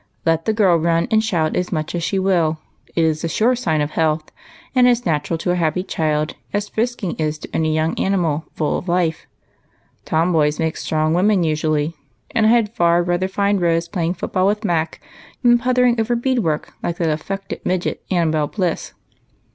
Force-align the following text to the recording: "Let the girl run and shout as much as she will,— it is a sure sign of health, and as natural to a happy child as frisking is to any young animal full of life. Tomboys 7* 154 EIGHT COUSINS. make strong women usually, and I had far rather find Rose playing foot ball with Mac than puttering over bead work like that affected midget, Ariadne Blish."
"Let 0.25 0.45
the 0.45 0.51
girl 0.53 0.77
run 0.77 1.07
and 1.11 1.23
shout 1.23 1.55
as 1.55 1.71
much 1.71 1.93
as 1.93 2.01
she 2.01 2.17
will,— 2.17 2.57
it 2.95 3.03
is 3.03 3.23
a 3.23 3.27
sure 3.29 3.55
sign 3.55 3.81
of 3.81 3.91
health, 3.91 4.31
and 4.73 4.87
as 4.87 5.05
natural 5.05 5.37
to 5.37 5.51
a 5.51 5.55
happy 5.57 5.83
child 5.83 6.33
as 6.53 6.69
frisking 6.69 7.13
is 7.17 7.37
to 7.37 7.49
any 7.53 7.75
young 7.75 7.93
animal 7.99 8.45
full 8.55 8.79
of 8.79 8.87
life. 8.87 9.27
Tomboys 10.03 10.55
7* 10.55 10.59
154 10.59 10.65
EIGHT 10.65 10.65
COUSINS. 10.65 10.65
make 10.65 10.77
strong 10.77 11.13
women 11.13 11.43
usually, 11.43 11.93
and 12.31 12.47
I 12.47 12.49
had 12.49 12.73
far 12.73 13.03
rather 13.03 13.27
find 13.27 13.61
Rose 13.61 13.87
playing 13.87 14.15
foot 14.15 14.33
ball 14.33 14.47
with 14.47 14.65
Mac 14.65 14.99
than 15.43 15.59
puttering 15.59 16.01
over 16.01 16.15
bead 16.15 16.39
work 16.39 16.73
like 16.81 16.97
that 16.97 17.11
affected 17.11 17.63
midget, 17.63 18.01
Ariadne 18.11 18.47
Blish." 18.51 18.93